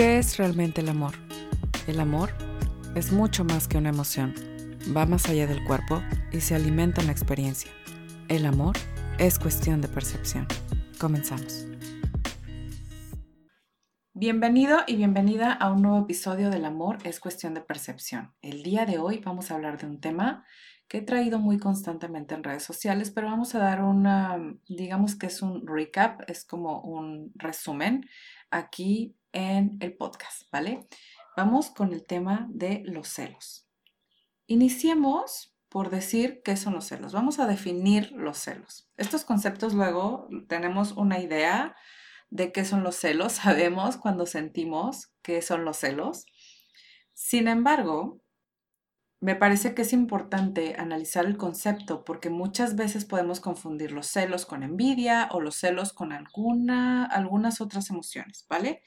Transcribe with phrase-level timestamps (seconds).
[0.00, 1.12] ¿Qué es realmente el amor?
[1.86, 2.30] El amor
[2.94, 4.32] es mucho más que una emoción,
[4.96, 6.00] va más allá del cuerpo
[6.32, 7.70] y se alimenta en la experiencia.
[8.28, 8.78] El amor
[9.18, 10.46] es cuestión de percepción.
[10.98, 11.66] Comenzamos.
[14.14, 18.32] Bienvenido y bienvenida a un nuevo episodio del amor es cuestión de percepción.
[18.40, 20.46] El día de hoy vamos a hablar de un tema
[20.88, 25.26] que he traído muy constantemente en redes sociales, pero vamos a dar una, digamos que
[25.26, 28.08] es un recap, es como un resumen
[28.50, 30.86] aquí en el podcast, ¿vale?
[31.36, 33.66] Vamos con el tema de los celos.
[34.46, 37.12] Iniciemos por decir qué son los celos.
[37.12, 38.90] Vamos a definir los celos.
[38.96, 41.76] Estos conceptos luego tenemos una idea
[42.30, 46.26] de qué son los celos, sabemos cuando sentimos qué son los celos.
[47.14, 48.20] Sin embargo,
[49.20, 54.46] me parece que es importante analizar el concepto porque muchas veces podemos confundir los celos
[54.46, 58.82] con envidia o los celos con alguna, algunas otras emociones, ¿vale?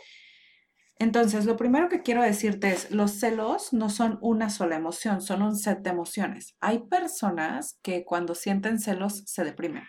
[1.04, 5.42] Entonces, lo primero que quiero decirte es, los celos no son una sola emoción, son
[5.42, 6.56] un set de emociones.
[6.62, 9.84] Hay personas que cuando sienten celos se deprimen.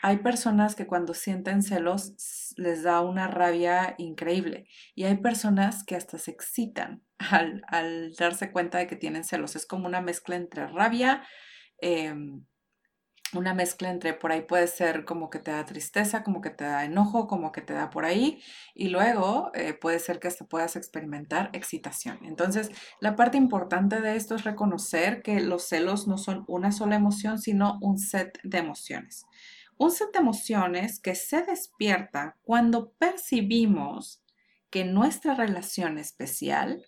[0.00, 5.96] Hay personas que cuando sienten celos les da una rabia increíble y hay personas que
[5.96, 9.56] hasta se excitan al, darse cuenta de que tienen celos.
[9.56, 11.24] Es como una mezcla entre rabia,
[11.78, 12.44] em,
[13.34, 16.64] una mezcla entre por ahí puede ser como que te da tristeza, como que te
[16.64, 18.42] da enojo, como que te da por ahí
[18.74, 22.18] y luego eh, puede ser que hasta puedas experimentar excitación.
[22.22, 26.96] Entonces, la parte importante de esto es reconocer que los celos no son una sola
[26.96, 29.26] emoción, sino un set de emociones.
[29.76, 34.22] Un set de emociones que se despierta cuando percibimos
[34.70, 36.84] que nuestra relación especial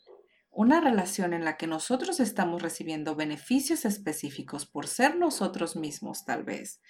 [0.57, 6.45] una relación en la que nosotros estamos recibiendo beneficios específicos por ser nosotros mismos tal
[6.45, 6.81] vez,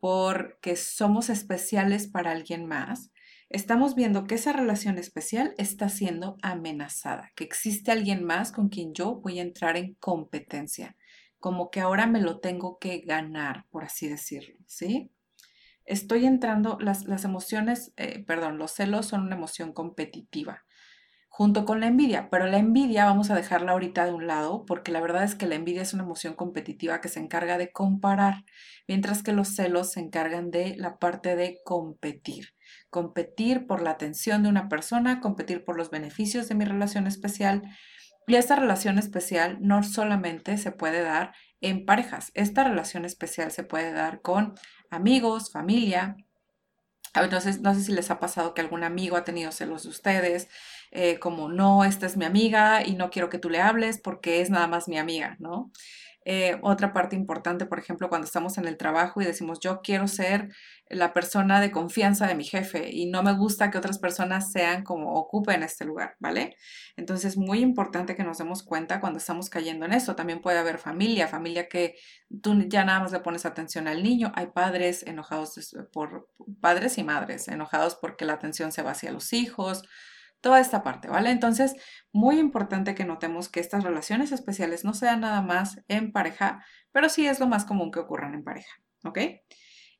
[0.00, 3.12] porque somos especiales para alguien más,
[3.48, 8.92] estamos viendo que esa relación especial está siendo amenazada, que existe alguien más con quien
[8.92, 10.96] yo voy a entrar en competencia,
[11.38, 15.12] como que ahora me lo tengo que ganar, por así decirlo, ¿sí?
[15.84, 20.65] Estoy entrando, las, las emociones, eh, perdón, los celos son una emoción competitiva
[21.36, 24.90] junto con la envidia, pero la envidia vamos a dejarla ahorita de un lado porque
[24.90, 28.46] la verdad es que la envidia es una emoción competitiva que se encarga de comparar,
[28.88, 32.54] mientras que los celos se encargan de la parte de competir.
[32.88, 37.64] Competir por la atención de una persona, competir por los beneficios de mi relación especial.
[38.26, 43.62] Y esta relación especial no solamente se puede dar en parejas, esta relación especial se
[43.62, 44.54] puede dar con
[44.90, 46.16] amigos, familia,
[47.24, 50.48] entonces, no sé si les ha pasado que algún amigo ha tenido celos de ustedes,
[50.96, 54.40] eh, como no, esta es mi amiga y no quiero que tú le hables porque
[54.40, 55.70] es nada más mi amiga, ¿no?
[56.24, 60.08] Eh, otra parte importante, por ejemplo, cuando estamos en el trabajo y decimos, yo quiero
[60.08, 60.48] ser
[60.88, 64.84] la persona de confianza de mi jefe y no me gusta que otras personas sean
[64.84, 66.56] como ocupen este lugar, ¿vale?
[66.96, 70.16] Entonces, muy importante que nos demos cuenta cuando estamos cayendo en eso.
[70.16, 71.94] También puede haber familia, familia que
[72.42, 74.32] tú ya nada más le pones atención al niño.
[74.34, 76.28] Hay padres enojados por
[76.60, 79.84] padres y madres enojados porque la atención se va hacia los hijos
[80.46, 81.32] toda esta parte, ¿vale?
[81.32, 81.74] Entonces,
[82.12, 87.08] muy importante que notemos que estas relaciones especiales no sean nada más en pareja, pero
[87.08, 89.18] sí es lo más común que ocurran en pareja, ¿ok?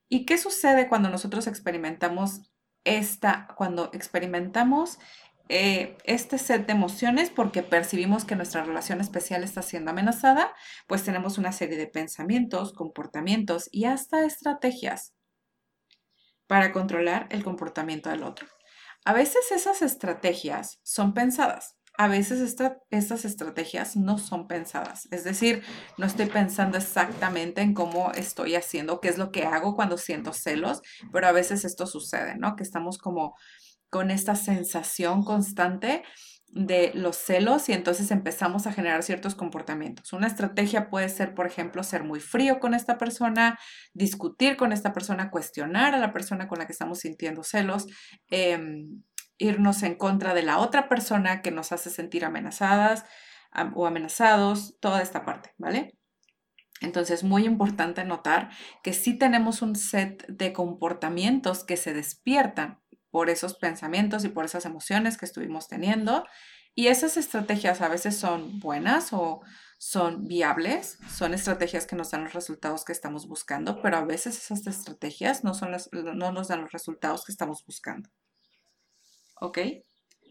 [0.08, 2.52] ¿Y qué sucede cuando nosotros experimentamos
[2.84, 5.00] esta, cuando experimentamos
[5.48, 10.54] eh, este set de emociones porque percibimos que nuestra relación especial está siendo amenazada?
[10.86, 15.12] Pues tenemos una serie de pensamientos, comportamientos y hasta estrategias
[16.46, 18.46] para controlar el comportamiento del otro.
[19.06, 22.40] A veces esas estrategias son pensadas, a veces
[22.90, 25.06] estas estrategias no son pensadas.
[25.12, 25.62] Es decir,
[25.96, 30.32] no estoy pensando exactamente en cómo estoy haciendo, qué es lo que hago cuando siento
[30.32, 32.56] celos, pero a veces esto sucede, ¿no?
[32.56, 33.36] Que estamos como
[33.90, 36.02] con esta sensación constante
[36.48, 40.12] de los celos y entonces empezamos a generar ciertos comportamientos.
[40.12, 43.58] Una estrategia puede ser, por ejemplo, ser muy frío con esta persona,
[43.92, 47.86] discutir con esta persona, cuestionar a la persona con la que estamos sintiendo celos,
[48.30, 49.02] em,
[49.38, 53.04] irnos en contra de la otra persona que nos hace sentir amenazadas
[53.74, 55.96] o amenazados, toda esta parte, ¿vale?
[56.80, 58.50] Entonces, muy importante notar
[58.82, 62.80] que sí tenemos un set de comportamientos que se despiertan
[63.16, 66.26] por esos pensamientos y por esas emociones que estuvimos teniendo.
[66.74, 69.40] Y esas estrategias a veces son buenas o
[69.78, 74.36] son viables, son estrategias que nos dan los resultados que estamos buscando, pero a veces
[74.36, 78.10] esas estrategias no, son no nos dan los resultados que estamos buscando.
[79.40, 79.60] ¿Ok?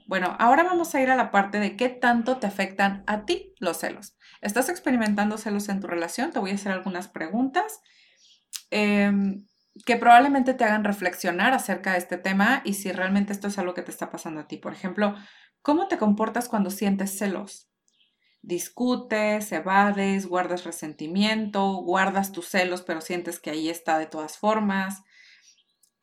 [0.05, 3.55] Bueno, ahora vamos a ir a la parte de qué tanto te afectan a ti
[3.57, 4.15] los celos.
[4.41, 6.31] ¿Estás experimentando celos en tu relación?
[6.31, 7.79] Te voy a hacer algunas preguntas.
[8.69, 9.47] Em,
[9.85, 13.73] que probablemente te hagan reflexionar acerca de este tema y si realmente esto es algo
[13.73, 14.57] que te está pasando a ti.
[14.57, 15.15] Por ejemplo,
[15.61, 17.69] ¿cómo te comportas cuando sientes celos?
[18.45, 25.01] discutes, evades, guardas resentimiento, guardas tus celos, pero sientes que ahí está de todas formas.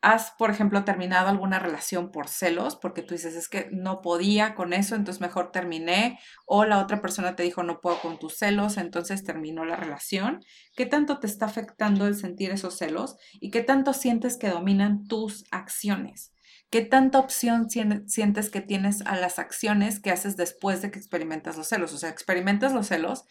[0.03, 2.75] ¿Has, por ejemplo, terminado alguna relación por celos?
[2.75, 6.19] Porque tú dices, es que no podía con eso, entonces mejor terminé.
[6.45, 10.41] O la otra persona te dijo, no puedo con tus celos, entonces terminó la relación.
[10.75, 13.15] ¿Qué tanto te está afectando el sentir esos celos?
[13.39, 16.33] ¿Y qué tanto sientes que dominan tus acciones?
[16.69, 21.55] ¿Qué tanta opción sientes que tienes a las acciones que haces después de que experimentas
[21.55, 21.93] los celos?
[21.93, 23.23] O sea, experimentas los celos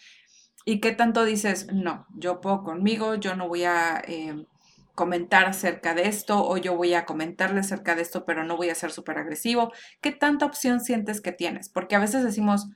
[0.65, 4.47] y qué tanto dices, no, yo puedo conmigo, yo no voy a em,
[4.95, 8.71] comentar acerca de esto o yo voy a comentarle acerca de esto, pero no voy
[8.71, 9.73] a ser súper agresivo.
[10.01, 11.69] ¿Qué tanta opción sientes que tienes?
[11.69, 12.69] Porque a veces decimos,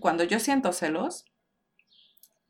[0.00, 1.24] cuando yo siento celos,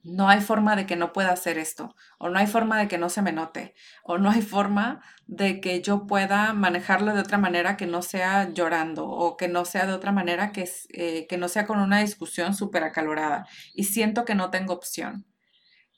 [0.06, 2.96] no hay forma de que no pueda hacer esto, o no hay forma de que
[2.96, 3.74] no se me note,
[4.04, 8.50] o no hay forma de que yo pueda manejarlo de otra manera que no sea
[8.50, 12.00] llorando, o que no sea de otra manera que, eh, que no sea con una
[12.00, 15.26] discusión súper acalorada, y siento que no tengo opción.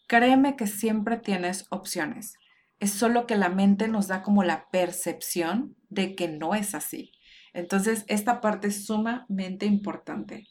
[0.07, 2.38] Créeme que siempre tienes opciones.
[2.81, 7.13] Es solo que la mente nos da como la percepción de que no es así.
[7.53, 10.47] Entonces, esta parte es sumamente importante.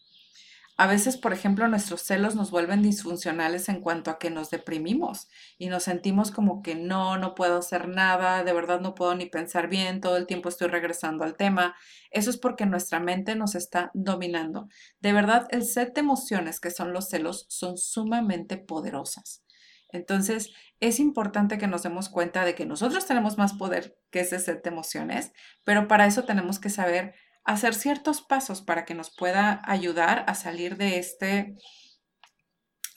[0.79, 5.27] A veces, por ejemplo, nuestros celos nos vuelven disfuncionales en cuanto a que nos deprimimos
[5.57, 9.25] y nos sentimos como que no, no puedo hacer nada, de verdad no puedo ni
[9.25, 11.75] pensar bien, todo el tiempo estoy regresando al tema.
[12.11, 14.67] Eso es porque nuestra mente nos está dominando.
[14.99, 19.46] De verdad, el set de emociones que son los celos son sumamente poderosas.
[19.89, 24.39] Entonces, es importante que nos demos cuenta de que nosotros tenemos más poder que ese
[24.39, 25.31] set de emociones,
[25.63, 30.35] pero para eso tenemos que saber hacer ciertos pasos para que nos pueda ayudar a
[30.35, 31.55] salir de este,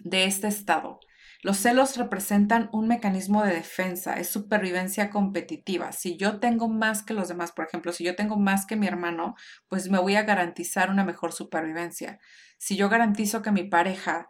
[0.01, 0.99] de este estado.
[1.43, 5.93] Los celos representan un mecanismo de defensa, es supervivencia competitiva.
[5.93, 8.87] Si yo tengo más que los demás, por ejemplo, si yo tengo más que mi
[8.87, 9.37] hermano,
[9.69, 12.19] pues me voy a garantizar una mejor supervivencia.
[12.59, 14.29] Si yo garantizo que mi pareja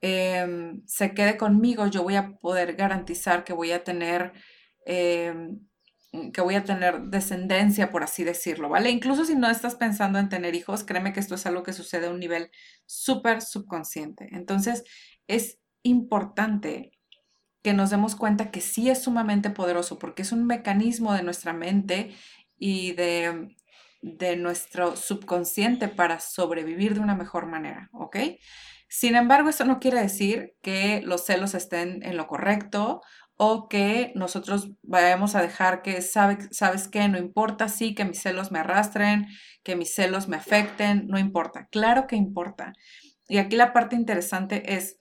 [0.00, 4.32] em, se quede conmigo, yo voy a poder garantizar que voy a tener
[4.86, 5.68] em,
[6.12, 8.90] Mm, que voy a tener descendencia, por así decirlo, ¿vale?
[8.90, 12.06] Incluso si no estás pensando en tener hijos, créeme que esto es algo que sucede
[12.06, 12.50] a un nivel
[12.86, 14.28] súper subconsciente.
[14.32, 14.84] Entonces,
[15.26, 16.92] es importante
[17.62, 21.52] que nos demos cuenta que sí es sumamente poderoso porque es un mecanismo de nuestra
[21.52, 22.14] mente
[22.56, 23.56] y de,
[24.00, 28.16] de nuestro subconsciente para sobrevivir de una mejor manera, ¿ok?
[28.88, 33.02] Sin embargo, eso no quiere decir que los celos estén en lo correcto
[33.36, 38.50] o que nosotros vayamos a dejar que, sabes que no importa, sí, que mis celos
[38.50, 39.28] me arrastren,
[39.62, 42.72] que mis celos me afecten, no importa, claro que importa.
[43.28, 44.96] Y aquí la parte interesante es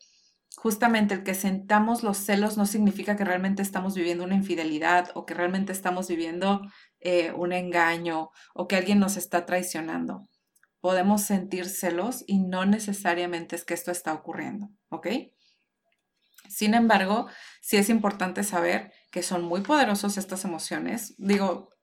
[0.58, 5.26] justamente el que sentamos los celos no significa que realmente estamos viviendo una infidelidad o
[5.26, 6.62] que realmente estamos viviendo
[7.00, 10.28] eh, un engaño o que alguien nos está traicionando.
[10.88, 15.08] Podemos sentir celos y no necesariamente es que esto está ocurriendo, ¿ok?
[16.48, 17.28] Sin embargo,
[17.60, 21.14] sí es importante saber que son muy poderosos estas emociones.
[21.18, 21.74] Digo,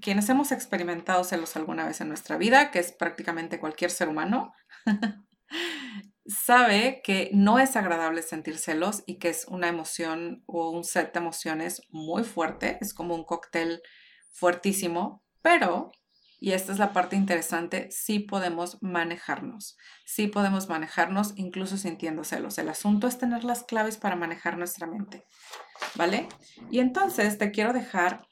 [0.00, 4.52] quienes hemos experimentado celos alguna vez en nuestra vida, que es prácticamente cualquier ser humano,
[6.26, 11.12] sabe que no es agradable sentir celos y que es una emoción o un set
[11.12, 13.82] de emociones muy fuerte, es como un cóctel
[14.30, 15.90] fuertísimo, pero
[16.44, 22.58] y esta es la parte interesante, sí podemos manejarnos, sí podemos manejarnos incluso sintiendo celos.
[22.58, 25.24] El asunto es tener las claves para manejar nuestra mente,
[25.94, 26.28] ¿vale?
[26.70, 28.26] Y entonces te quiero dejar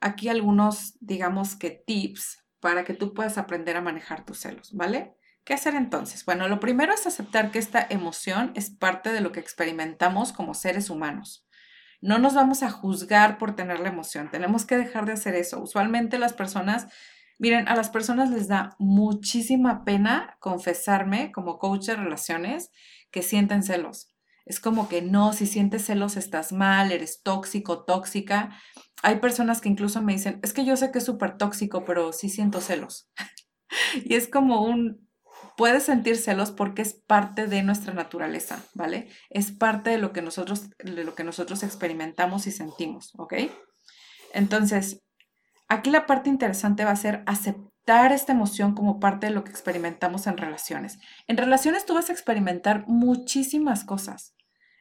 [0.00, 5.14] aquí algunos, digamos que tips para que tú puedas aprender a manejar tus celos, ¿vale?
[5.44, 6.24] ¿Qué hacer entonces?
[6.24, 10.54] Bueno, lo primero es aceptar que esta emoción es parte de lo que experimentamos como
[10.54, 11.46] seres humanos.
[12.00, 15.60] No nos vamos a juzgar por tener la emoción, tenemos que dejar de hacer eso.
[15.60, 16.86] Usualmente las personas
[17.40, 22.70] Miren, a las personas les da muchísima pena confesarme como coach de relaciones
[23.10, 24.08] que sienten celos.
[24.44, 28.50] Es como que no, si sientes celos estás mal, eres tóxico, tóxica.
[29.02, 32.12] Hay personas que incluso me dicen, es que yo sé que es súper tóxico, pero
[32.12, 33.08] sí siento celos.
[34.04, 35.08] y es como un,
[35.56, 39.08] puedes sentir celos porque es parte de nuestra naturaleza, ¿vale?
[39.30, 43.34] Es parte de lo que nosotros, de lo que nosotros experimentamos y sentimos, ¿ok?
[44.34, 45.00] Entonces,
[45.70, 49.52] Aquí la parte interesante va a ser aceptar esta emoción como parte de lo que
[49.52, 50.98] experimentamos en relaciones.
[51.28, 54.34] En relaciones tú vas a experimentar muchísimas cosas.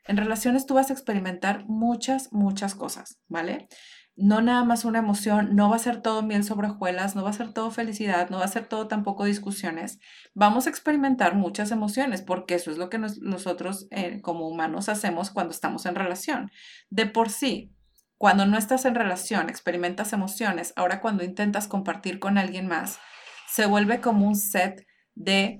[0.08, 3.68] En relaciones tú vas a experimentar muchas, muchas cosas, ¿vale?
[4.16, 7.30] No nada más una emoción, no va a ser todo miel sobre hojuelas, no va
[7.30, 10.00] a ser todo felicidad, no va a ser todo tampoco discusiones.
[10.34, 15.30] Vamos a experimentar muchas emociones porque eso es lo que nosotros eh, como humanos hacemos
[15.30, 16.50] cuando estamos en relación.
[16.90, 17.76] De por sí,
[18.20, 23.00] cuando no estás en relación, experimentas emociones, ahora cuando intentas compartir con alguien más,
[23.48, 24.86] se vuelve como un set
[25.16, 25.58] de,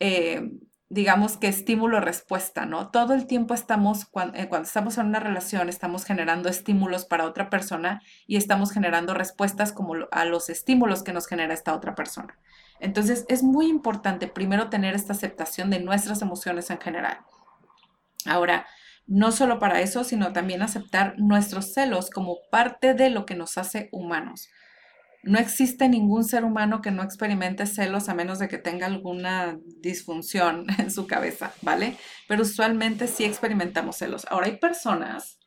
[0.00, 0.50] eh,
[0.88, 2.90] digamos que estímulo-respuesta, ¿no?
[2.90, 7.26] Todo el tiempo estamos, cuando, eh, cuando, estamos en una relación, estamos generando estímulos para
[7.26, 11.94] otra persona y estamos generando respuestas como a los estímulos que nos genera esta otra
[11.94, 12.36] persona.
[12.80, 17.20] Entonces, es muy importante primero tener esta aceptación de nuestras emociones en general.
[18.26, 18.66] Ahora,
[19.06, 23.58] no solo para eso, sino también aceptar nuestros celos como parte de lo que nos
[23.58, 24.48] hace humanos.
[25.22, 29.58] No existe ningún ser humano que no experimente celos a menos de que tenga alguna
[29.80, 31.96] disfunción en su cabeza, ¿vale?
[32.28, 34.26] Pero usualmente sí experimentamos celos.
[34.30, 35.38] Ahora hay personas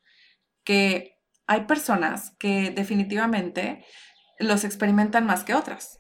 [0.64, 1.14] que
[1.48, 3.84] hay personas que definitivamente
[4.40, 6.00] los experimentan más que otras.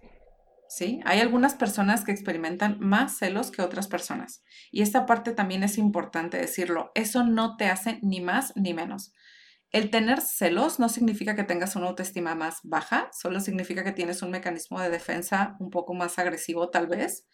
[0.74, 1.01] ¿Sí?
[1.06, 4.44] Hay algunas personas que experimentan más celos que otras personas.
[4.72, 6.92] Y esta parte también es importante decirlo.
[6.96, 9.13] Eso no te hace ni más ni menos.
[9.70, 14.22] El tener celos no significa que tengas una autoestima más baja, solo significa que tienes
[14.22, 17.27] un mecanismo de defensa un poco más agresivo tal vez,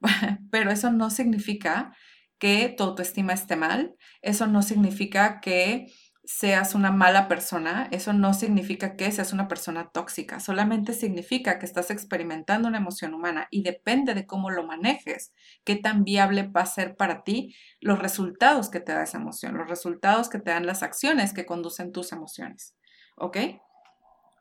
[0.50, 1.92] pero eso no significa
[2.38, 5.86] que tu autoestima esté mal, eso no significa que
[6.30, 11.64] seas una mala persona, eso no significa que seas una persona tóxica, solamente significa que
[11.64, 15.32] estás experimentando una emoción humana y depende de cómo lo manejes,
[15.64, 19.56] qué tan viable va a ser para ti los resultados que te da esa emoción,
[19.56, 22.76] los resultados que te dan las acciones que conducen tus emociones,
[23.16, 23.38] ¿ok?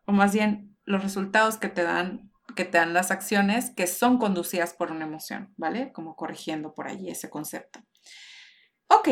[0.08, 4.18] O más bien, los resultados que te dan que te dan las acciones que son
[4.18, 5.94] conducidas por una emoción, ¿vale?
[5.94, 7.80] Como corrigiendo por allí ese concepto.
[8.88, 9.10] Ok,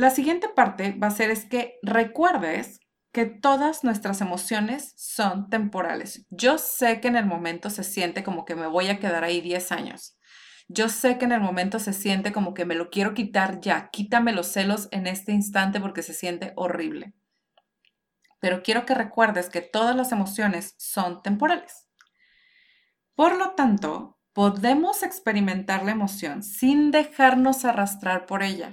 [0.00, 2.80] la siguiente parte va a ser es que recuerdes
[3.12, 6.26] que todas nuestras emociones son temporales.
[6.30, 9.42] Yo sé que en el momento se siente como que me voy a quedar ahí
[9.42, 10.16] 10 años.
[10.68, 13.90] Yo sé que en el momento se siente como que me lo quiero quitar ya.
[13.90, 17.12] Quítame los celos en este instante porque se siente horrible.
[18.40, 21.88] Pero quiero que recuerdes que todas las emociones son temporales.
[23.14, 28.72] Por lo tanto, podemos experimentar la emoción sin dejarnos arrastrar por ella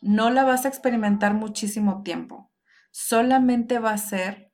[0.00, 2.52] no la vas a experimentar muchísimo tiempo.
[2.90, 4.52] Solamente va a ser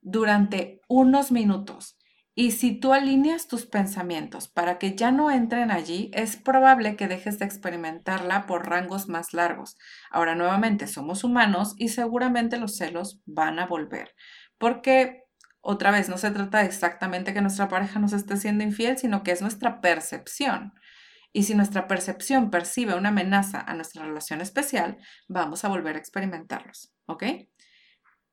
[0.00, 1.98] durante unos minutos.
[2.38, 7.08] Y si tú alineas tus pensamientos para que ya no entren allí, es probable que
[7.08, 9.78] dejes de experimentarla por rangos más largos.
[10.10, 14.14] Ahora, nuevamente, somos humanos y seguramente los celos van a volver.
[14.58, 15.24] Porque,
[15.62, 19.30] otra vez, no se trata exactamente que nuestra pareja nos esté siendo infiel, sino que
[19.30, 20.74] es nuestra percepción.
[21.36, 24.96] Y si nuestra percepción percibe una amenaza a nuestra relación especial,
[25.28, 27.24] vamos a volver a experimentarlos, ¿ok?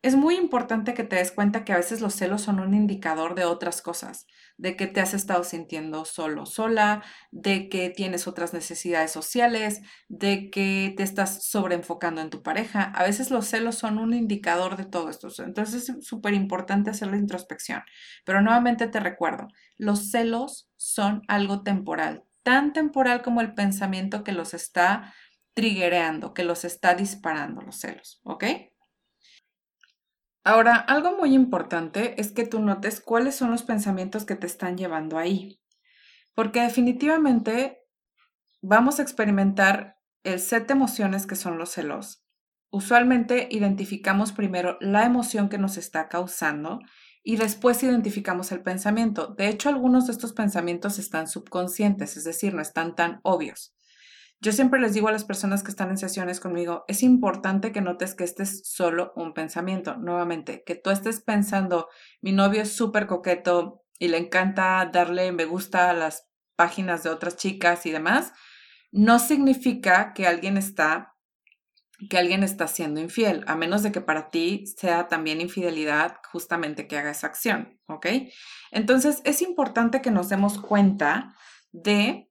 [0.02, 3.36] Es muy importante que te des cuenta que a veces los celos son un indicador
[3.36, 8.54] de otras cosas, de que te has estado sintiendo solo, sola, de que tienes otras
[8.54, 12.84] necesidades sociales, de que te estás sobreenfocando en tu pareja.
[12.84, 15.28] A veces los celos son un indicador de todo esto.
[15.44, 17.82] Entonces es súper importante hacer la introspección.
[18.24, 24.32] Pero nuevamente te recuerdo, los celos son algo temporal tan temporal como el pensamiento que
[24.32, 25.14] los está
[25.54, 28.46] triggereando, que los está disparando los celos, ¿ok?
[30.44, 34.78] Ahora, algo muy importante es que tú notes cuáles son los pensamientos que te están
[34.78, 35.62] llevando ahí,
[36.36, 37.80] porque definitivamente
[38.62, 42.26] vamos a experimentar el set de emociones que son los celos.
[42.72, 46.80] Usualmente identificamos primero la emoción que nos está causando
[47.24, 49.28] y después identificamos el pensamiento.
[49.28, 53.74] De hecho, algunos de estos pensamientos están subconscientes, es decir, no están tan obvios.
[54.42, 57.80] Yo siempre les digo a las personas que están en sesiones conmigo, es importante que
[57.80, 59.96] notes que este es solo un pensamiento.
[59.96, 61.88] Nuevamente, que tú estés pensando,
[62.22, 66.28] mi novio es súper coqueto y le encanta darle me gusta a las
[66.58, 68.34] páginas de otras chicas y demás,
[68.92, 71.13] no significa que alguien está
[72.10, 76.88] que alguien está siendo infiel, a menos de que para ti sea también infidelidad justamente
[76.88, 78.08] que haga esa acción, ¿ok?
[78.72, 81.36] Entonces es importante que nos demos cuenta
[81.72, 82.30] de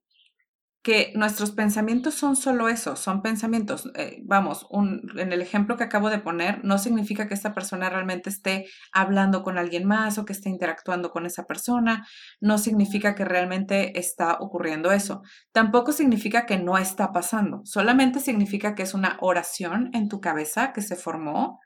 [0.83, 3.89] que nuestros pensamientos son solo eso, son pensamientos.
[3.95, 4.67] Eh, vamos,
[5.15, 9.43] en el ejemplo que acabo de poner, no significa que esta persona realmente esté hablando
[9.43, 12.05] con alguien más o que esté interactuando con esa persona,
[12.41, 15.23] no significa que realmente está ocurriendo eso.
[15.53, 20.73] Tampoco significa que no está pasando, solamente significa que es una oración en tu cabeza
[20.73, 21.61] que se formó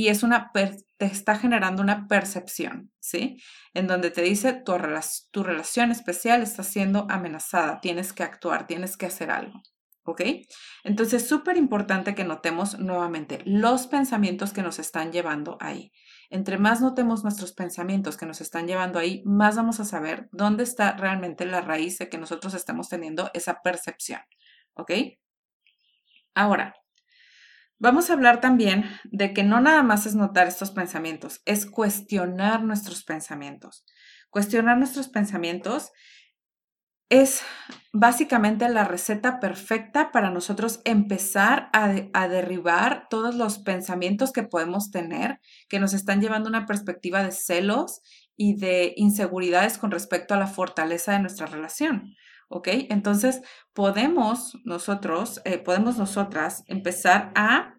[0.00, 3.36] y es una te está generando una percepción, ¿sí?
[3.74, 9.04] En donde te dice tu, relación especial está siendo amenazada, tienes que actuar, tienes que
[9.04, 9.60] hacer algo,
[10.04, 10.22] ¿ok?
[10.84, 15.92] Entonces, súper importante que notemos nuevamente los pensamientos que nos están llevando ahí.
[16.30, 20.62] Entre más notemos nuestros pensamientos que nos están llevando ahí, más vamos a saber dónde
[20.62, 24.22] está realmente la raíz de que nosotros estemos teniendo esa percepción,
[24.72, 24.92] ¿ok?
[26.34, 26.79] Ahora,
[27.82, 32.62] Vamos a hablar también de que no nada más es notar estos pensamientos, es cuestionar
[32.62, 33.86] nuestros pensamientos.
[34.28, 35.90] Cuestionar nuestros pensamientos
[37.08, 37.42] es
[37.94, 45.40] básicamente la receta perfecta para nosotros empezar a, derribar todos los pensamientos que podemos tener
[45.70, 48.02] que nos están llevando una perspectiva de celos
[48.36, 52.14] y de inseguridades con respecto a la fortaleza de nuestra relación.
[52.52, 52.68] ¿Ok?
[52.90, 53.42] Entonces,
[53.72, 57.74] podemos nosotros, eh, podemos nosotras empezar a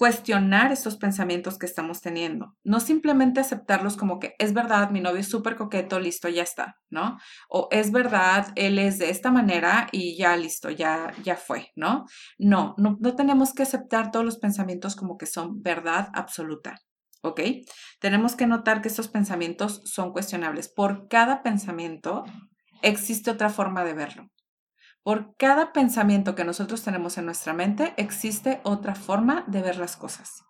[0.00, 2.56] cuestionar estos pensamientos que estamos teniendo.
[2.64, 6.78] No simplemente aceptarlos como que es verdad, mi novio es súper coqueto, listo, ya está,
[6.88, 7.18] ¿no?
[7.50, 12.06] O es verdad, él es de esta manera y ya listo, ya, ya fue, ¿no?
[12.38, 16.78] No, no, no tenemos que aceptar todos los pensamientos como que son verdad absoluta.
[17.22, 17.40] ¿Ok?
[17.98, 20.70] Tenemos que notar que estos pensamientos son cuestionables.
[20.70, 22.24] Por cada pensamiento
[22.82, 24.30] existe otra forma de verlo.
[25.02, 29.96] Por cada pensamiento que nosotros tenemos en nuestra mente, existe otra forma de ver las
[29.96, 30.44] cosas.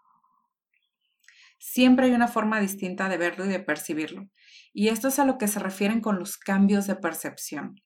[1.58, 4.28] Siempre hay una forma distinta de verlo y de percibirlo.
[4.72, 7.76] Y esto es a lo que se refieren con los cambios de percepción.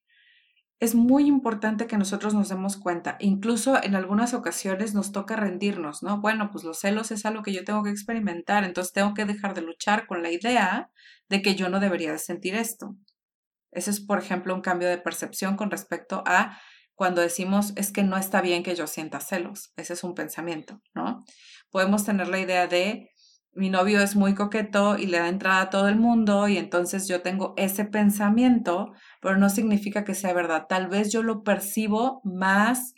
[0.80, 3.16] Es muy importante que nosotros nos demos cuenta.
[3.20, 6.20] Incluso en algunas ocasiones nos toca rendirnos, ¿no?
[6.20, 9.54] Bueno, pues los celos es algo que yo tengo que experimentar, entonces tengo que dejar
[9.54, 10.90] de luchar con la idea
[11.28, 12.96] de que yo no debería de sentir esto.
[13.74, 16.58] Ese es, por ejemplo, un cambio de percepción con respecto a
[16.94, 19.72] cuando decimos es que no está bien que yo sienta celos.
[19.76, 21.24] Ese es un pensamiento, ¿no?
[21.70, 23.10] Podemos tener la idea de
[23.56, 27.06] mi novio es muy coqueto y le da entrada a todo el mundo y entonces
[27.06, 30.66] yo tengo ese pensamiento, pero no significa que sea verdad.
[30.68, 32.94] Tal vez yo lo percibo más,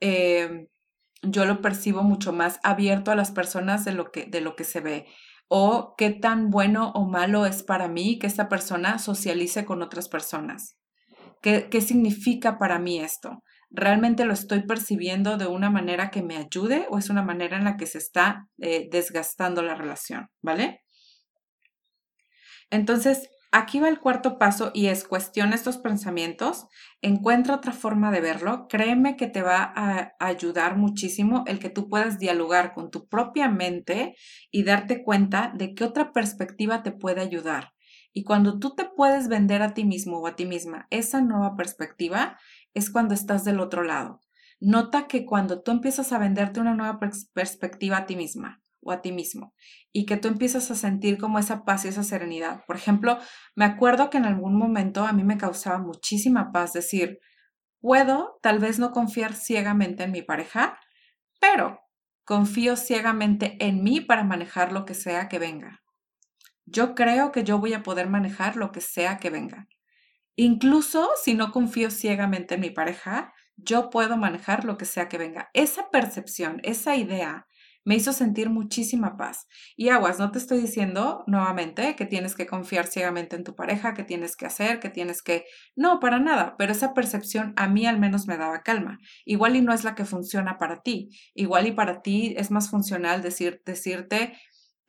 [0.00, 0.68] eh,
[1.22, 4.64] yo lo percibo mucho más abierto a las personas de lo que, de lo que
[4.64, 5.06] se ve
[5.48, 10.08] o qué tan bueno o malo es para mí que esta persona socialice con otras
[10.08, 10.76] personas.
[11.40, 13.42] ¿Qué, qué significa para mí esto?
[13.70, 17.64] ¿Realmente lo estoy percibiendo de una manera que me ayude o es una manera en
[17.64, 20.28] la que se está eh, desgastando la relación?
[20.42, 20.82] ¿Vale?
[22.70, 26.68] Entonces, Aquí va el cuarto paso y es cuestiona estos pensamientos,
[27.02, 31.90] encuentra otra forma de verlo, créeme que te va a ayudar muchísimo el que tú
[31.90, 34.16] puedas dialogar con tu propia mente
[34.50, 37.74] y darte cuenta de qué otra perspectiva te puede ayudar.
[38.14, 41.54] Y cuando tú te puedes vender a ti mismo o a ti misma esa nueva
[41.54, 42.38] perspectiva,
[42.72, 44.22] es cuando estás del otro lado.
[44.60, 46.98] Nota que cuando tú empiezas a venderte una nueva
[47.34, 49.54] perspectiva a ti misma, o a ti mismo
[49.92, 52.64] y que tú empiezas a sentir como esa paz y esa serenidad.
[52.66, 53.18] Por ejemplo,
[53.54, 57.18] me acuerdo que en algún momento a mí me causaba muchísima paz decir,
[57.80, 60.78] puedo tal vez no confiar ciegamente en mi pareja,
[61.40, 61.80] pero
[62.24, 65.82] confío ciegamente en mí para manejar lo que sea que venga.
[66.64, 69.68] Yo creo que yo voy a poder manejar lo que sea que venga.
[70.36, 75.18] Incluso si no confío ciegamente en mi pareja, yo puedo manejar lo que sea que
[75.18, 75.50] venga.
[75.52, 77.46] Esa percepción, esa idea
[77.84, 79.46] me hizo sentir muchísima paz.
[79.76, 83.94] Y aguas, no te estoy diciendo nuevamente que tienes que confiar ciegamente en tu pareja,
[83.94, 85.44] que tienes que hacer, que tienes que...
[85.74, 88.98] No, para nada, pero esa percepción a mí al menos me daba calma.
[89.24, 91.10] Igual y no es la que funciona para ti.
[91.34, 94.34] Igual y para ti es más funcional decir, decirte,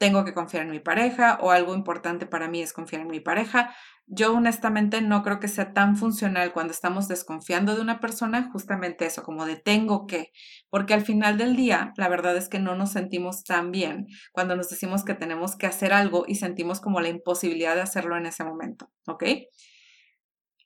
[0.03, 3.21] tengo que confiar en mi pareja o algo importante para mí es confiar en mi
[3.21, 3.73] pareja.
[4.07, 9.05] Yo honestamente no creo que sea tan funcional cuando estamos desconfiando de una persona, justamente
[9.05, 10.31] eso, como de tengo que,
[10.69, 14.55] porque al final del día, la verdad es que no nos sentimos tan bien cuando
[14.57, 18.25] nos decimos que tenemos que hacer algo y sentimos como la imposibilidad de hacerlo en
[18.25, 19.23] ese momento, ¿ok?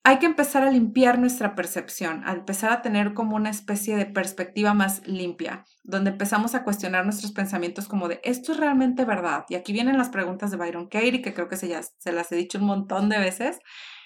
[0.08, 4.06] Hay que empezar a limpiar nuestra percepción, a empezar a tener como una especie de
[4.06, 9.44] perspectiva más limpia, donde empezamos a cuestionar nuestros pensamientos como de, ¿esto es realmente verdad?
[9.50, 12.58] Y aquí vienen las preguntas de Byron Katie, que creo que se, las he dicho
[12.58, 13.60] un montón de veces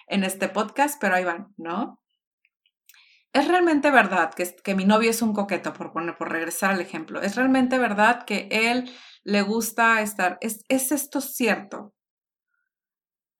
[0.07, 2.01] en este podcast, pero ahí van, ¿no?
[3.31, 6.81] ¿Es realmente verdad que, que mi novio es un coqueto, por, poner, por regresar al
[6.81, 7.21] ejemplo?
[7.21, 8.91] ¿Es realmente verdad que él
[9.23, 10.39] le gusta estar?
[10.41, 11.93] ¿Es, ¿es esto cierto?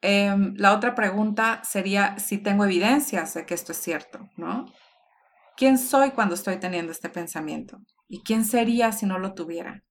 [0.02, 4.66] Em, la otra pregunta sería si tengo evidencias de que esto es cierto, ¿no?
[5.56, 7.78] ¿Quién soy cuando estoy teniendo este pensamiento?
[8.08, 9.84] ¿Y quién sería si no lo tuviera?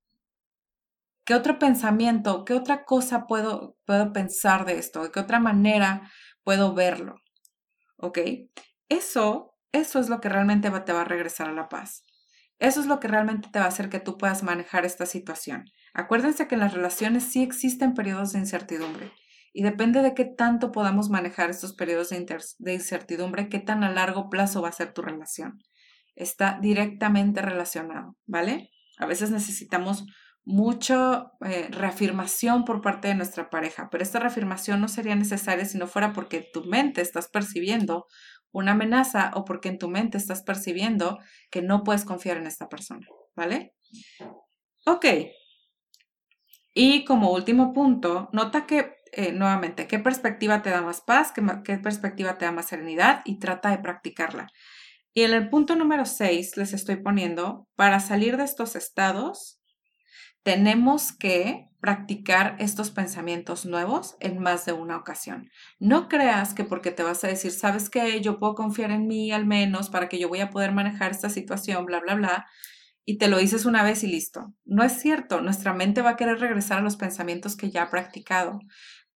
[1.24, 5.04] ¿Qué otro pensamiento, qué otra cosa puedo, puedo pensar de esto?
[5.04, 6.10] ¿De qué otra manera
[6.42, 7.14] puedo verlo?
[7.96, 8.18] ¿Ok?
[8.88, 12.04] Eso, eso es lo que realmente te va a regresar a la paz.
[12.58, 15.66] Eso es lo que realmente te va a hacer que tú puedas manejar esta situación.
[15.94, 19.12] Acuérdense que en las relaciones sí existen periodos de incertidumbre
[19.52, 24.28] y depende de qué tanto podamos manejar estos periodos de, incertidumbre, qué tan a largo
[24.28, 25.58] plazo va a ser tu relación.
[26.14, 28.70] Está directamente relacionado, ¿vale?
[28.98, 30.04] A veces necesitamos
[30.44, 35.78] mucha eh, reafirmación por parte de nuestra pareja, pero esta reafirmación no sería necesaria si
[35.78, 38.06] no fuera porque en tu mente estás percibiendo
[38.52, 41.18] una amenaza o porque en tu mente estás percibiendo
[41.50, 43.74] que no puedes confiar en esta persona, ¿vale?
[44.86, 45.06] Ok.
[46.74, 51.78] Y como último punto, nota que, eh, nuevamente, qué perspectiva te da más paz, qué,
[51.78, 54.48] perspectiva te da más serenidad y trata de practicarla.
[55.12, 59.60] Y en el punto número 6 les estoy poniendo, para salir de estos estados,
[60.42, 65.50] tenemos que practicar estos pensamientos nuevos en más de una ocasión.
[65.78, 69.32] No creas que porque te vas a decir, sabes que yo puedo confiar en mí
[69.32, 72.46] al menos para que yo voy a poder manejar esta situación, bla, bla, bla,
[73.04, 74.54] y te lo dices una vez y listo.
[74.64, 77.90] No es cierto, nuestra mente va a querer regresar a los pensamientos que ya ha
[77.90, 78.60] practicado.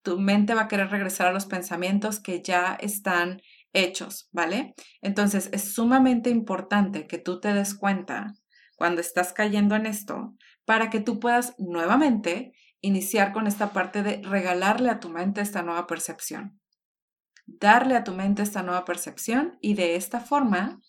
[0.04, 3.40] Tu mente va a querer regresar a los pensamientos que ya están
[3.72, 4.74] hechos, ¿vale?
[5.00, 8.34] Entonces es sumamente importante que tú te des cuenta
[8.76, 10.34] cuando estás cayendo en esto
[10.66, 15.62] para que tú puedas nuevamente iniciar con esta parte de regalarle a tu mente esta
[15.62, 16.60] nueva percepción.
[17.46, 20.80] Darle a tu mente esta nueva percepción y de esta forma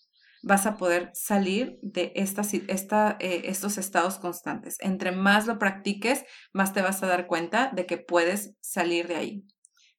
[0.46, 4.76] vas a poder salir de esta, eh, estos estados constantes.
[4.78, 9.16] Entre más lo practiques, más te vas a dar cuenta de que puedes salir de
[9.16, 9.44] ahí,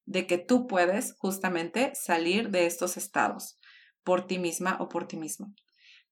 [0.05, 3.59] de que tú puedes justamente salir de estos estados
[4.05, 5.53] por ti misma o por ti mismo.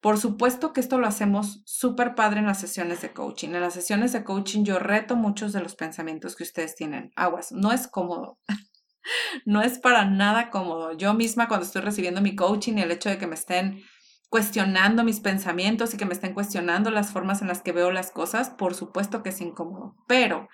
[0.02, 3.50] Por supuesto que esto lo hacemos súper padre en las sesiones de coaching.
[3.50, 7.14] En las sesiones de coaching yo reto muchos de los pensamientos que ustedes tienen.
[7.16, 8.38] Aguas, no es cómodo.
[9.46, 10.92] no es para nada cómodo.
[10.92, 13.82] Yo misma cuando estoy recibiendo mi coaching y el hecho de que me estén
[14.30, 18.12] cuestionando mis pensamientos y que me estén cuestionando las formas en las que veo las
[18.12, 19.96] cosas, por supuesto que es incómodo.
[20.08, 20.48] Pero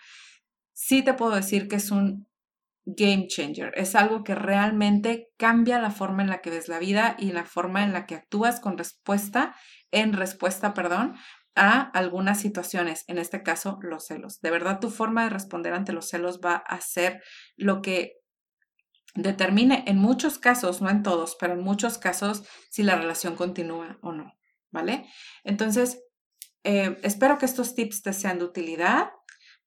[0.74, 2.28] sí te puedo decir que es un
[2.86, 3.72] game changer.
[3.76, 7.46] Es algo que realmente cambia la forma en la que ves la vida y la
[7.46, 9.56] forma en la que actúas con respuesta,
[9.92, 11.16] en respuesta, perdón,
[11.56, 14.40] a algunas situaciones, en este caso los celos.
[14.42, 17.22] De verdad, tu forma de responder ante los celos va a ser
[17.58, 18.21] lo que
[19.16, 23.98] determine en muchos casos, no en todos, pero en muchos casos si la relación continúa
[24.02, 24.34] o no,
[24.72, 25.06] ¿vale?
[25.44, 26.00] Entonces,
[26.64, 29.10] eh, espero que estos tips te sean de utilidad.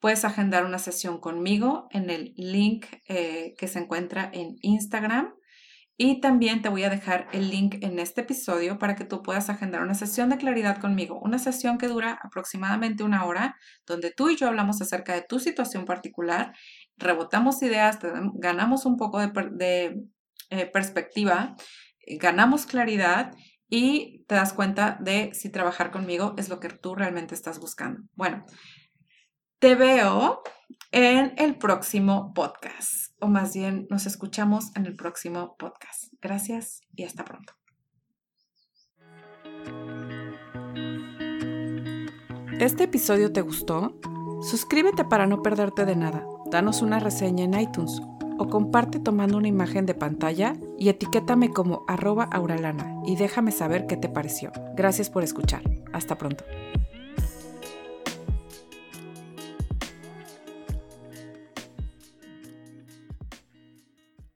[0.01, 5.35] Puedes agendar una sesión conmigo en el link eh, que se encuentra en Instagram.
[5.97, 9.49] Y también te voy a dejar el link en este episodio para que tú puedas
[9.49, 14.29] agendar una sesión de claridad conmigo, una sesión que dura aproximadamente una hora, donde tú
[14.29, 16.53] y yo hablamos acerca de tu situación particular,
[16.97, 17.99] rebotamos ideas,
[18.35, 20.05] ganamos un poco de,
[20.51, 21.57] eh, perspectiva,
[22.21, 23.33] ganamos claridad
[23.69, 28.03] y te das cuenta de si trabajar conmigo es lo que tú realmente estás buscando.
[28.15, 28.45] Bueno,
[29.59, 30.43] te veo
[30.93, 36.13] en el próximo podcast, o más bien nos escuchamos en el próximo podcast.
[36.21, 37.55] Gracias y hasta pronto.
[42.61, 43.99] ¿Este episodio te gustó?
[44.43, 46.25] Suscríbete para no perderte de nada.
[46.51, 48.01] Danos una reseña en iTunes
[48.39, 53.87] o comparte tomando una imagen de pantalla y etiquétame como arroba auralana y déjame saber
[53.87, 54.53] qué te pareció.
[54.75, 55.63] Gracias por escuchar.
[55.93, 56.45] Hasta pronto.